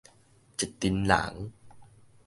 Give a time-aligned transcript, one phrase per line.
[0.57, 1.53] 一陣人